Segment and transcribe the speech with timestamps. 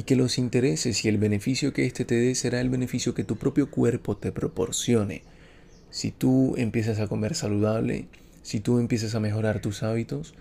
[0.00, 3.22] y que los intereses y el beneficio que éste te dé será el beneficio que
[3.22, 5.24] tu propio cuerpo te proporcione.
[5.90, 8.06] Si tú empiezas a comer saludable,
[8.40, 10.32] si tú empiezas a mejorar tus hábitos,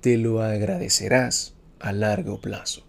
[0.00, 2.84] te lo agradecerás a largo plazo.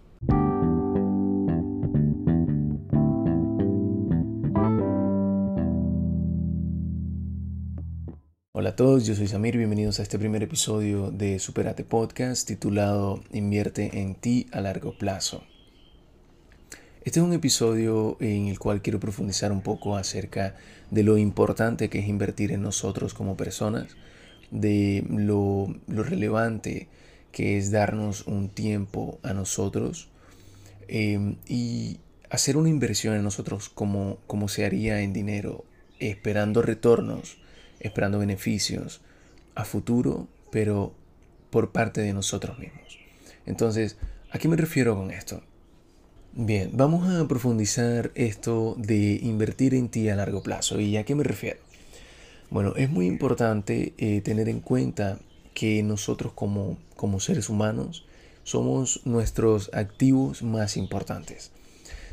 [8.50, 13.22] Hola a todos, yo soy Samir, bienvenidos a este primer episodio de Superate Podcast titulado
[13.30, 15.44] Invierte en ti a largo plazo.
[17.04, 20.56] Este es un episodio en el cual quiero profundizar un poco acerca
[20.90, 23.96] de lo importante que es invertir en nosotros como personas,
[24.50, 26.88] de lo, relevante
[27.32, 30.08] que es darnos un tiempo a nosotros
[30.88, 31.98] em, y
[32.30, 35.64] hacer una inversión en nosotros como, como se haría en dinero,
[36.00, 37.38] esperando retornos
[37.80, 39.00] esperando beneficios
[39.54, 40.94] a futuro, pero
[41.50, 42.98] por parte de nosotros mismos.
[43.46, 43.96] Entonces,
[44.30, 45.42] ¿a qué me refiero con esto?
[46.40, 50.78] Bien, vamos a profundizar esto de invertir en ti a largo plazo.
[50.78, 51.58] ¿Y a qué me refiero?
[52.48, 55.18] Bueno, es muy importante eh, tener en cuenta
[55.52, 58.06] que nosotros como, como seres humanos
[58.44, 61.50] somos nuestros activos más importantes.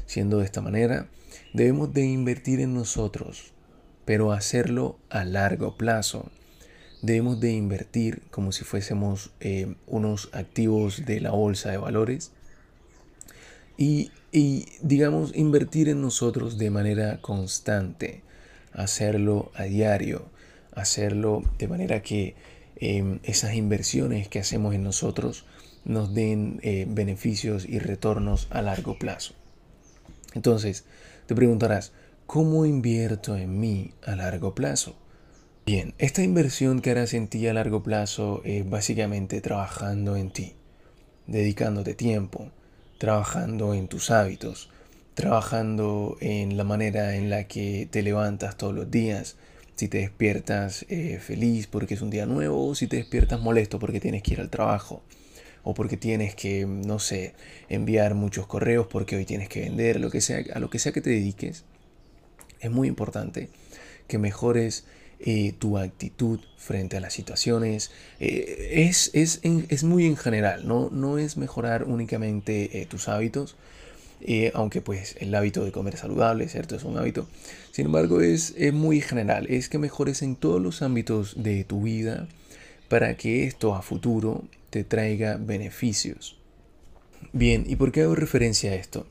[0.07, 1.07] Siendo de esta manera,
[1.53, 3.53] debemos de invertir en nosotros
[4.05, 6.31] pero hacerlo a largo plazo.
[7.03, 12.31] Debemos de invertir como si fuésemos eh, unos activos de la bolsa de valores
[13.77, 14.11] y,
[14.81, 18.21] digamos, invertir en nosotros de manera constante,
[18.73, 20.25] hacerlo a diario,
[20.73, 22.35] hacerlo de manera que
[22.77, 25.45] em, esas inversiones que hacemos en nosotros
[25.85, 29.33] nos den eh, beneficios y retornos a largo plazo.
[30.33, 30.85] Entonces,
[31.27, 31.93] te preguntarás,
[32.25, 34.95] ¿Cómo invierto en mí a largo plazo?
[35.63, 40.55] Bien, esta inversión que harás en ti a largo plazo es básicamente trabajando en ti,
[41.27, 42.49] dedicándote tiempo,
[42.97, 44.69] trabajando en tus hábitos,
[45.13, 49.37] trabajando en la manera en la que te levantas todos los días,
[49.75, 53.77] si te despiertas eh, feliz porque es un día nuevo o si te despiertas molesto
[53.79, 55.03] porque tienes que ir al trabajo
[55.63, 57.33] o porque tienes que, no sé,
[57.69, 60.91] enviar muchos correos porque hoy tienes que vender, lo que sea, a lo que sea
[60.91, 61.65] que te dediques
[62.59, 63.49] es muy importante
[64.07, 64.85] que mejores
[65.19, 67.91] eh, tu actitud frente a las situaciones.
[68.19, 70.89] Eh, es, es, muy en general, ¿no?
[70.91, 73.55] no es mejorar únicamente eh, tus hábitos,
[74.53, 76.75] aunque pues el hábito de comer saludable, ¿cierto?
[76.75, 77.27] Es un hábito.
[77.71, 81.83] Sin embargo, es, es muy general, es que mejores en todos los ámbitos de tu
[81.83, 82.27] vida
[82.89, 86.37] para que esto a futuro te traiga beneficios.
[87.33, 89.05] Bien, ¿y por qué hago referencia a esto?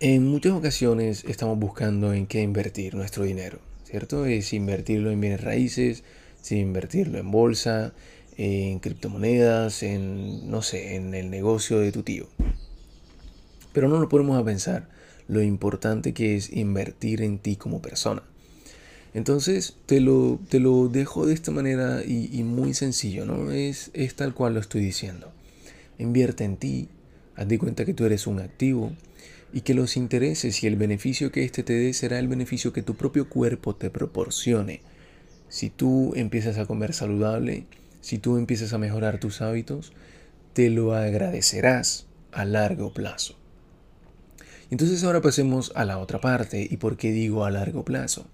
[0.00, 4.26] En muchas ocasiones estamos buscando en qué invertir nuestro dinero, ¿cierto?
[4.26, 6.02] Es invertirlo en bienes raíces,
[6.40, 7.94] sin invertirlo en bolsa,
[8.36, 12.26] en criptomonedas, en, no sé, en el negocio de tu tío.
[13.72, 14.88] Pero no lo ponemos a pensar
[15.28, 18.22] lo importante que es invertir en ti como persona.
[19.14, 23.52] Entonces te lo, te lo dejo de esta manera y, muy sencillo, ¿no?
[23.52, 25.32] Es, es tal cual lo estoy diciendo.
[25.98, 26.88] Invierte en ti,
[27.36, 28.92] haz de cuenta que tú eres un activo,
[29.54, 32.82] y que los intereses y el beneficio que éste te dé será el beneficio que
[32.82, 34.80] tu propio cuerpo te proporcione.
[35.48, 37.66] Si tú empiezas a comer saludable,
[38.00, 39.92] si tú empiezas a mejorar tus hábitos,
[40.54, 43.36] te lo agradecerás a largo plazo.
[44.72, 46.66] Entonces ahora pasemos a la otra parte.
[46.68, 48.26] ¿Y por qué digo a largo plazo?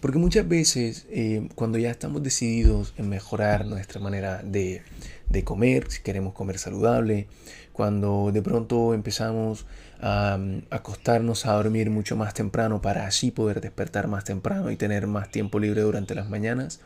[0.00, 4.82] Porque muchas veces eh, cuando ya estamos decididos en mejorar nuestra manera de,
[5.28, 7.28] de comer, si queremos comer saludable,
[7.72, 9.66] cuando de pronto empezamos
[10.00, 10.38] a,
[10.70, 15.30] acostarnos a dormir mucho más temprano para así poder despertar más temprano y tener más
[15.30, 16.80] tiempo libre durante las mañanas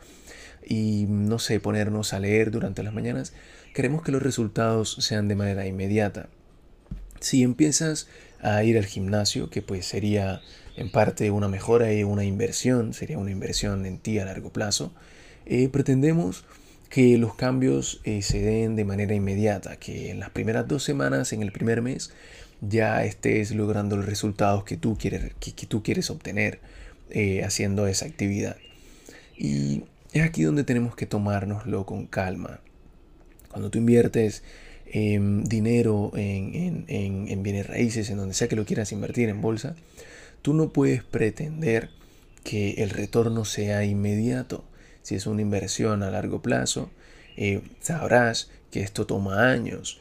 [0.67, 3.33] y no sé, ponernos a leer durante las mañanas,
[3.75, 6.29] queremos que los resultados sean de manera inmediata.
[7.21, 8.09] Si empiezas
[8.41, 10.41] a ir al gimnasio, que pues sería
[10.77, 14.93] en parte una mejora y una inversión, sería una inversión en ti a largo plazo,
[15.47, 16.45] eh, pretendemos
[16.89, 21.33] que los cambios eh, se den de manera inmediata, que en las primeras dos semanas,
[21.33, 22.13] en el primer mes,
[22.61, 26.61] ya estés logrando los resultados que tú quieres, que, tú quieres obtener
[27.11, 28.57] eh, haciendo esa actividad.
[29.37, 32.61] Y es aquí donde tenemos que tomárnoslo con calma.
[33.51, 34.43] Cuando tú inviertes
[34.93, 39.75] dinero en, en bienes raíces, en donde sea que lo quieras invertir en bolsa,
[40.45, 41.89] tú no puedes pretender
[42.45, 44.63] que el retorno sea inmediato
[45.01, 46.91] si es una inversión a largo plazo,
[47.37, 50.01] eh, sabrás que esto toma años.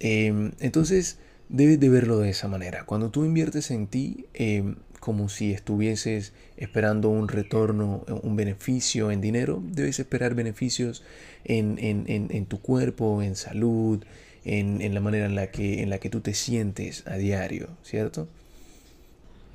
[0.00, 1.18] Em, entonces,
[1.48, 2.84] debes de verlo de esa manera.
[2.86, 9.20] Cuando tú inviertes en ti, em, como si estuvieses esperando un retorno, un beneficio en
[9.20, 11.02] dinero, debes esperar beneficios
[11.44, 14.04] en, tu cuerpo, en salud,
[14.44, 18.28] en, la manera en la, que, en la que tú te sientes a diario, ¿cierto?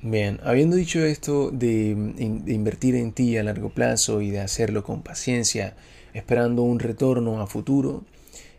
[0.02, 5.02] Bien, habiendo dicho esto de, invertir en ti a largo plazo y de hacerlo con
[5.02, 5.74] paciencia,
[6.12, 8.04] esperando un retorno a futuro,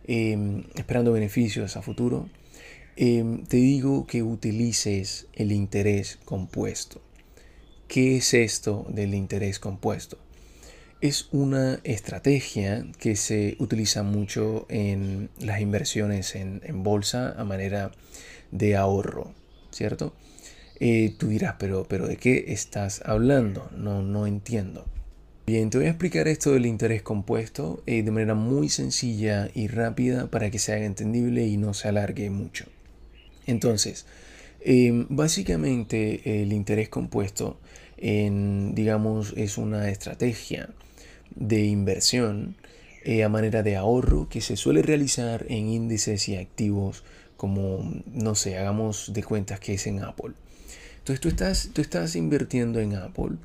[0.05, 2.27] em, esperando beneficios a futuro,
[2.95, 7.01] em, te digo que utilices el interés compuesto.
[7.87, 10.17] ¿Qué es esto del interés compuesto?
[10.99, 17.91] Es una estrategia que se utiliza mucho en las inversiones en, bolsa a manera
[18.51, 19.33] de ahorro,
[19.71, 20.13] ¿cierto?
[20.79, 23.69] Eh, tú dirás, pero, pero ¿de qué estás hablando?
[23.75, 24.85] No, no entiendo.
[25.47, 29.67] Bien, te voy a explicar esto del interés compuesto eh, de manera muy sencilla y
[29.67, 32.65] rápida para que se haga entendible y no se alargue mucho.
[33.45, 34.05] Entonces,
[34.59, 37.59] em, básicamente el interés compuesto,
[37.97, 40.69] digamos, es una estrategia
[41.35, 42.55] de inversión
[43.03, 47.05] eh, a manera de ahorro que se suele realizar en índices y activos
[47.37, 50.33] como, no sé, hagamos de cuentas que es en Apple.
[50.99, 53.37] Entonces tú estás, tú estás invirtiendo en Apple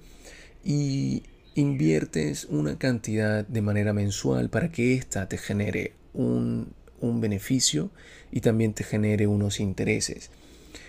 [0.65, 1.23] y
[1.55, 7.91] inviertes una cantidad de manera mensual para que ésta te genere un, beneficio
[8.31, 10.31] y también te genere unos intereses.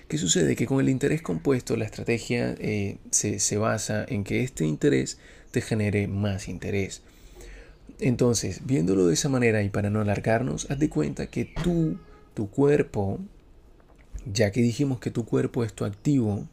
[0.08, 0.56] ¿Qué sucede?
[0.56, 5.18] Que con el interés compuesto la estrategia eh, se, se basa en que este interés
[5.52, 7.02] te genere más interés.
[8.00, 11.98] Entonces, viéndolo de esa manera y para no alargarnos, haz de cuenta que tú,
[12.34, 13.20] tu cuerpo,
[14.32, 16.48] ya que dijimos que tu cuerpo es tu activo,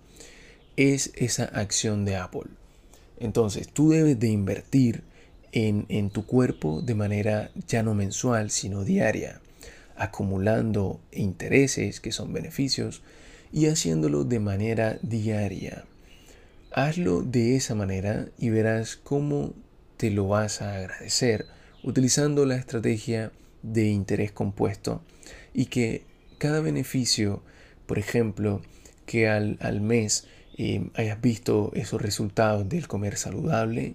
[0.76, 2.50] es esa acción de Apple.
[3.18, 5.02] Entonces, tú debes de invertir
[5.52, 9.40] en, en tu cuerpo de manera ya no mensual, sino diaria,
[9.96, 13.02] acumulando intereses que son beneficios
[13.52, 15.84] y haciéndolo de manera diaria.
[16.72, 19.54] Hazlo de esa manera y verás cómo
[19.96, 21.46] te lo vas a agradecer
[21.82, 23.32] utilizando la estrategia
[23.62, 25.02] de interés compuesto
[25.52, 26.04] y que
[26.38, 27.42] cada beneficio,
[27.86, 28.62] por ejemplo,
[29.06, 30.26] que al, mes
[30.56, 33.94] eh, hayas visto esos resultados del comer saludable,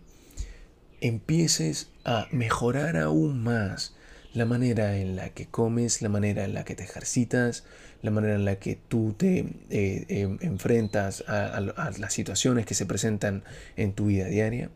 [1.02, 3.96] empieces a mejorar aún más
[4.34, 7.64] la manera en la que comes, la manera en la que te ejercitas,
[8.02, 12.86] la manera en la que tú te eh, em, enfrentas a, las situaciones que se
[12.86, 13.44] presentan
[13.78, 14.70] en tu vida diaria.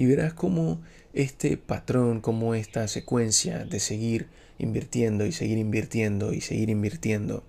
[0.00, 0.80] Y verás cómo
[1.12, 7.44] este patrón, cómo esta secuencia de seguir invirtiendo y seguir invirtiendo y seguir invirtiendo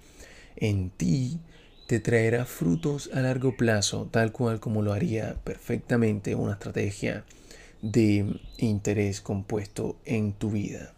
[0.57, 1.39] en ti
[1.87, 7.23] te traerá frutos a largo plazo, tal cual como lo haría perfectamente una estrategia
[7.81, 10.91] de interés compuesto en tu vida.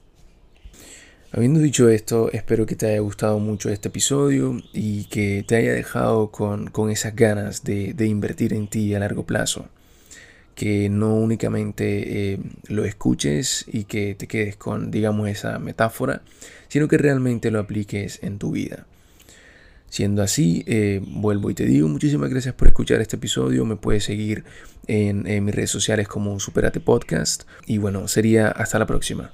[1.32, 5.74] Habiendo dicho esto, espero que te haya gustado mucho este episodio y que te haya
[5.74, 9.70] dejado con, esas ganas de, invertir en ti a largo plazo.
[10.56, 16.22] Que no únicamente eh, lo escuches y que te quedes con, digamos, esa metáfora,
[16.68, 18.86] sino que realmente lo apliques en tu vida.
[19.90, 23.64] Siendo así, eh, vuelvo y te digo muchísimas gracias por escuchar este episodio.
[23.66, 24.44] Me puedes seguir
[24.88, 27.44] en, en mis redes sociales como Superate Podcast.
[27.68, 29.34] Y bueno, sería hasta la próxima.